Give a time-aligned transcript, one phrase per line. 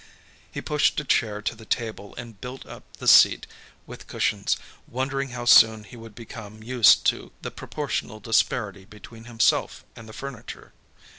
[0.51, 3.45] He pushed a chair to the table and built up the seat
[3.85, 9.83] with cushions, wondering how soon he would become used to the proportional disparity between himself
[9.95, 10.73] and the furniture.